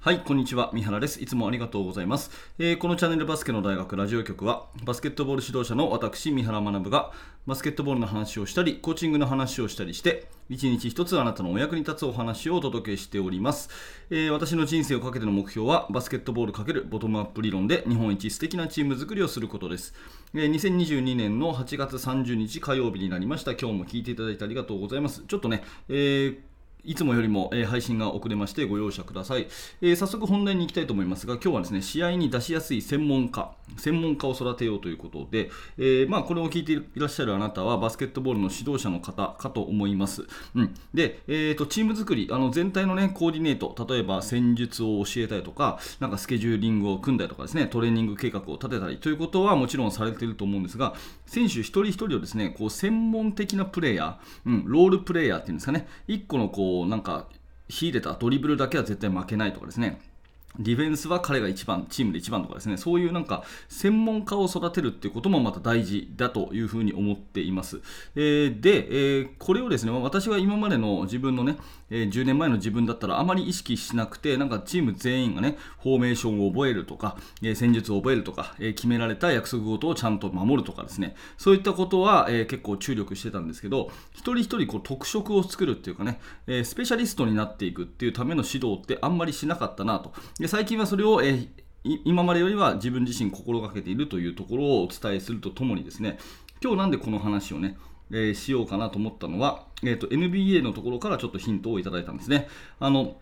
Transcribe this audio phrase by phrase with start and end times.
[0.00, 0.70] はい、こんにちは。
[0.72, 1.20] 三原です。
[1.20, 2.30] いつもありがとうございます。
[2.60, 7.10] えー、このチャンネルバスケの大学ラジオ局は、バスケットボール指導者の私、三原学が、
[7.48, 13.70] バスケットボールの話をしたり、コーチングの話をしたりして、一日一つあなたのお役に立つお話をお届けしております。
[14.10, 19.94] えー、私の人生をかけての目標は、バスケットボール×ボトムアップ理論で日本一素敵なチーム作りをすることです。
[20.32, 23.54] えー、2022年の8月30日火曜日になりました。
[23.56, 25.24] 今日も聞いていただいてありがとうございます。
[25.26, 26.47] ちょっとね、えー
[26.84, 29.48] いつもよりも、え、配信が遅れましてご容赦ください、
[29.80, 50.94] えー、早速本題に行きたいと思いますが今日はですね試合に出しやすい専門家専門家を育てようということで、えー、まあ、これを聞いていらっしゃるあなたはバスケットボールの指導者の方かと思います、うん、で、えーと、チーム作りあの全体の、ね、コーディネート例えば戦術を教えたりとかなんかスケジューリングを組んだりとかですねトレーニング計画を立てたりということはもちろんされていると思うんですが
[51.26, 57.26] 選手一人一人をですねこう専門的なプレーヤー、うん、ロールプレーヤーっていうんですかね1個のこうなんか
[57.68, 60.00] 秀でたドリブルだけは絶対負けないとかですね
[60.58, 67.80] ディフェンスは彼が一番、チームで一番とかですね、そういうなんか専門家を育てるっていうこともまた大事だというふうに思っています。
[68.16, 71.58] えー、で、えー、これをですね、私は今までの自分のね、
[71.90, 90.12] えー、10年前の自分だったらあまり意識しなくて、なんかチーム全員がね、フォーメーションを覚えるとか、え戦術を覚えるとか、え決められた約束事をちゃんと守るとかですね、そういったことは、え結構注力してたんですけど、一人一人こう特色を作るっていうかね、えスペシャリストになっていくっていうための指導ってあんまりしなかったなと。
[90.38, 91.48] で最近はそれを、えー、
[92.04, 96.18] 今までよりは自分自身心がけているというところをお伝えするとともにですね
[96.62, 97.76] 今日なんでこの話をね、
[98.10, 102.48] え、しようかなと思ったのは、えーと、NBA のところからちょっとヒントをいただいたんですね。
[102.80, 103.16] あの、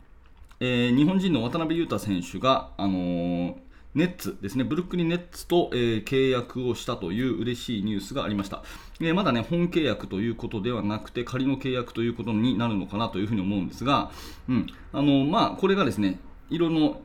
[0.60, 8.62] えー、日本人の渡辺裕太選手が、あのーネッツですね、ブルックリン・ネッツと、えー、契約をしたという嬉しいニュースがありました、
[9.00, 14.10] え、まだね、本契約ということではなくて、仮の契約ということになるのかなというふうに思うんですが、
[14.50, 14.66] うん。
[14.92, 16.18] あのまあ、これがですね、
[16.50, 17.00] 色の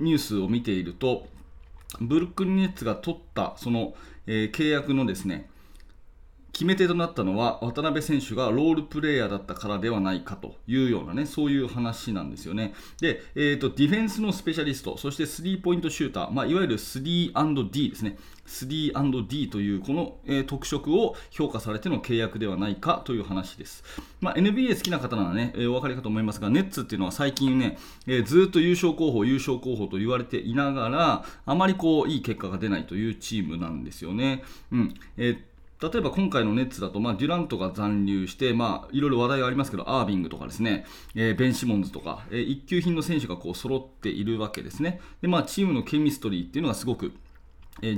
[0.00, 1.28] ニュースを見ていると、
[2.00, 3.94] ブルックリン・ネッツが取ったその、
[4.26, 5.49] え、契約のですね
[6.60, 12.74] 決め手となったのは渡辺選手がロールプレーヤーだったからではないかというようなねそういう話なんですよね。
[13.00, 23.82] で、えーと、ディフェンスのスペシャリスト、そしてスリーポイントシューター、まあ、いわゆる 3&D ですね、3&D というこの、えー、特色を評価されての契約ではないかという話です。
[24.20, 34.42] まあ、NBA 好きな方ならね、えー、お分かりかと思いますが、ネッツっていうのは最近ね、えー、ずっと優勝候補、優勝候補と言われていながら、あまりこういい結果が出ないというチームなんですよね。
[34.70, 35.49] うんえー
[35.82, 45.00] 例えば今回のネッツだと、まあ、デュラントが残留して、まあ、いろいろ話題がありますけど、アービングとかですね、えー、ベン・シモンズとか、えー、一級品の選手がこう揃っているわけですね。
[45.22, 47.12] で、まあ、チームのケミストリーっていうのがすごく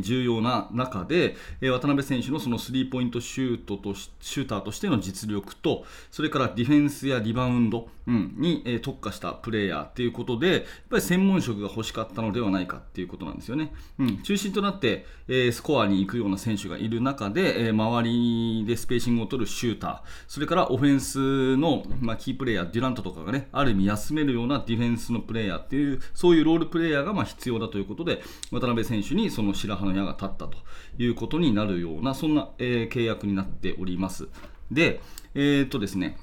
[0.01, 13.73] 重要な中で、渡辺選手のそのスリーポイントシュートとシューターとしての実力と、それからディフェンスやリバウンド、に特化したプレーヤーということで、やっぱり専門職が欲しかったのではないかということなんですよね。
[13.99, 15.07] うん、中心となって、
[15.53, 30.59] スコアに行くような選手がいる中で、周りでスペーシングを取るシューター、それからオフェンスの、まあ、キープレーヤー、デュラントとかがね、ある意味休めるようなディフェンスのプレーヤーっていう、そういうロールプレーヤーがま必要だということで、渡辺選手にその白羽の矢が立ったと
[30.99, 34.29] いうことになるような、そんな、えー、契約になっております。
[34.71, 35.01] で、
[35.35, 36.19] えー、っとですね、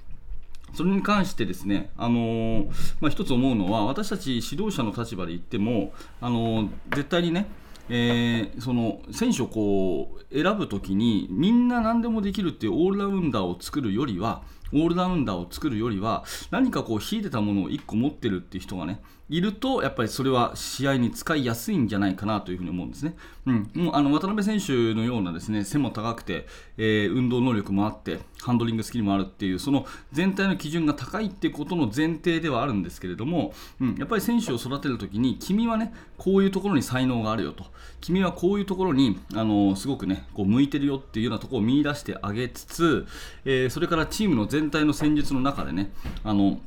[0.74, 2.68] それに関してですね、あのー、
[3.02, 7.48] まあ、一つ思うのは、私たち指導者の立場で言っても、あのー、絶対にね、
[7.90, 14.44] えー、その選手をこう選ぶときにみんな何でもできるっていうオールラウンダーを作るよりは
[14.74, 23.16] オールラウンダーを作るよりは何かこう秀でたものを1個持ってるっていう人がねいるとやっぱりそれは試合に使いやすいんじゃないかなというふうに思うんですね。
[23.46, 26.48] うん、もうあの渡辺選手のようなですね背も高くて、
[26.78, 37.66] えー、運動能力もあってハンドリングスキルもあるっていうその全体の基準が高いってことの前提ではあるんですけれども、うん、やっぱり選手を育てるときに君はねこういうところに才能があるよと。
[38.02, 43.06] 君はこういうところにあのすごくねこう向いてるよっていうようなところを見出してあげつつ、
[43.46, 45.92] えー、それからチームの全体の戦術の中でね
[46.24, 46.60] あの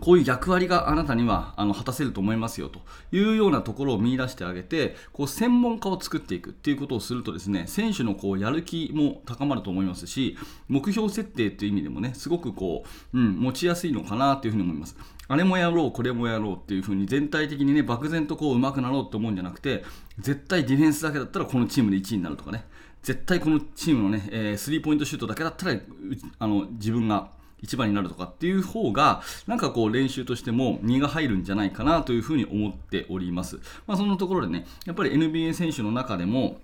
[0.00, 2.80] こういう役割があなたにはあの果たせると思いますよと
[3.12, 10.36] いうようなところを見出してあげてこう専門家を作っていくっていうことをするとですね選手のこうやる気も高まると思いますし
[10.68, 14.96] 目標設定という意味でもねすごくこう、うん、持ちやすいのかなというふうに思います。
[15.28, 19.84] あれもやろうこれもやろうっていうふうに全体的にね漠然とこう上手くなろうと思うんじゃなくて
[20.18, 22.64] 絶対ディフェンスだけだったらこのチームで1位になるとかね
[23.02, 25.78] 絶対このチームのね、えー、スリーポイントシュートだけだったら
[26.38, 27.30] あの自分が
[27.62, 33.60] 一番になるとかっていう方が、なんかこう練習としても身が入るんじゃないかなというふうに思っております。
[33.86, 36.60] まあ、そのところでね、やっぱり NBA 選手の中でも、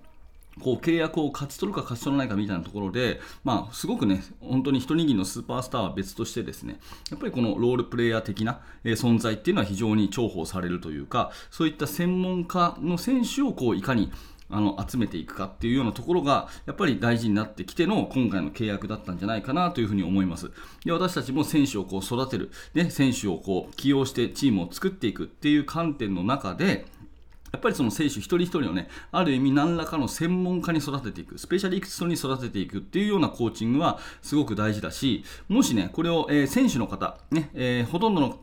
[0.61, 14.11] こう契約を勝ち取るか勝ち取らないかみたいなところで、まあ、すごくね、本当に一握りのスーパースターは別としてですね、やっぱりこのロールプレイヤー的な、存在っていうのは非常に重宝されるというか、そういった専門家の選手をこういかに
[14.49, 20.51] あの集めていくかっていうようなところがやっぱり大事になってきての今回の契約だったんじゃないかなというふうに思います。
[20.83, 26.85] で私たちも選手をこう育てる、ね、選手をこう起用してチームを作っていくっていう観点の中で
[27.51, 38.39] やっぱりその選手一人一人をね、ある意味何らかの専門家に育てていく、スペシャリストに育てていくっていうようなコーチングはすごく大事だし、もしね、これを、えー、選手の方、ね、えー、ほとんどの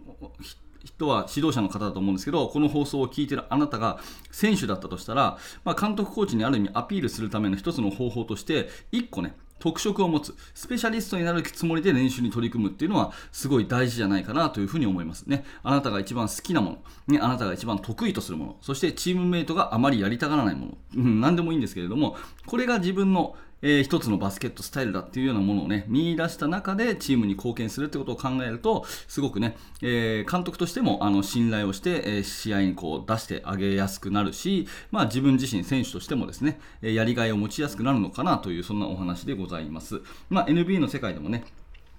[0.97, 3.99] 人は指導者の方だと思うんですけど、この放送を聞いているあなたが
[4.31, 15.45] 選手だったとしたら、まあ、監督コーチにある意味アピールするための一つの方法として、1個ね、特色を持つ、スペシャリストになるつもりで練習に取り組むっていうのはすごい大事じゃないかなというふうに思いますね。
[15.63, 16.79] あなたが一番好きなもの、
[17.15, 22.17] ね、あなたが一番得意とするもの、そしてチームメイトがあまりやりたがらないもの、うん、何でもいいんですけれども、
[22.47, 41.45] これが自分のえー、一つのバスケットスタイルだっていうようなものをね見出した中でチームに貢献するってことを考えるとすごくね、えー、監督としてもあの信頼をして、えー、試合にこう出してあげやすくなるし、まあ、自分自身選手としてもですねやりがいを持ちやすくなるのかなというそんなお話でございます、まあ、NBA の世界でもね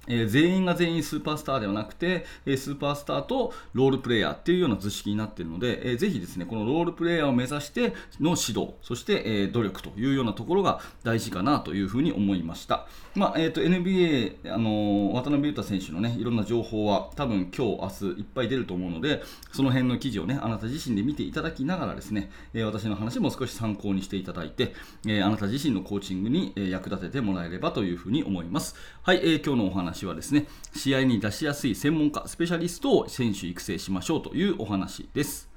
[0.08, 12.88] え、全員が全員スーパースターではなくて、え、スーパースターとロールプレイヤーっていうような図式になっているので、えー、ぜひですね、このロールプレイヤーを目指しての指導、そして、え、努力というようなところが大事かなというふうに思いました。
[13.16, 24.74] まあ、えーと、NBA、あのー、渡辺裕太選手のね、いろんな情報は多分今日、明日いっぱい出ると思うので、その辺の記事をね、あなた自身で見ていただきながらですね、え、私の話も少し参考にしていただいて、
[25.08, 28.76] え、あなた自身のコーチングに、役立ててもらえればというふうに思います。
[29.02, 35.50] はい、えー、今日のお話はですね、試合に出しやすい専門家、スペシャリストを選手育成しましょうというお話です。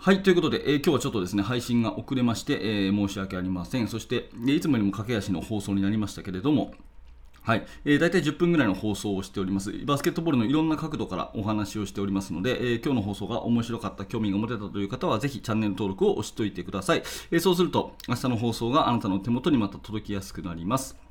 [0.00, 3.88] はい、ということで、えー、今日はちょっとですね、配信が遅れまして、えー、申し訳ありません。
[3.88, 6.72] そして、いつもよりも駆け足の放送になりましたけれども、
[7.42, 9.72] はい、えー、大体10分ぐらいの放送をしております。
[9.86, 17.02] バスケットボールのいろんな角度からお話をしておりますので、えー、今日の放送が面白かった、興味が持てたという方は、ぜひチャンネル登録を押しておいてください。
[17.30, 21.07] えー、そうすると、明日の放送があなたの手元にまた届きやすくなります。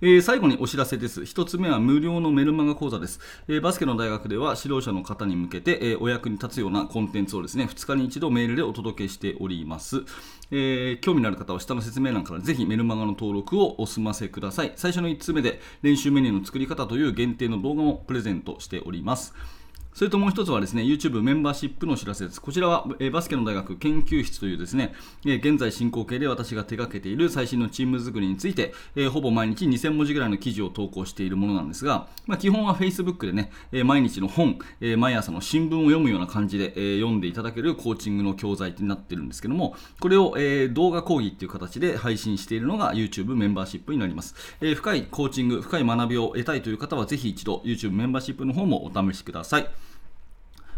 [0.00, 1.22] えー、最後にお知らせです。
[1.22, 3.20] 1つ目は無料のメルマガ講座です。
[3.48, 10.04] えー、バスケの大学では指導者の方に向けて、えー、お役に立つようなコンテンツをですね、2日に1度メールでお届けしております。
[10.50, 14.72] え興味のある方は下の説明欄からぜひメルマガの登録をお済ませください。
[14.76, 19.34] 最初の1つ目で練習メニューの作り方という限定の動画もプレゼントしております。
[19.94, 22.40] それともう一つはですね、YouTube メンバーシップのお知らせです。
[22.40, 24.92] こちらは、えバスケの大学研究室というですね、
[25.24, 44.34] え現在進行形で私が手掛けている最新のチーム作りについて、えほぼ毎日2000文字ぐらいの記事を投稿しているものなんですが、まあ、基本は Facebook でね、え毎日の本、え毎朝の新聞を読むような感じで、え読んでいただけるコーチングの教材になってるんですけども、これを、え動画講義っていう形で配信しているのが YouTube メンバーシップになります。
[44.60, 49.83] え深いコーチング、深い学びを得たいという方はぜひ一度 YouTube メンバーシップの方もお試しください。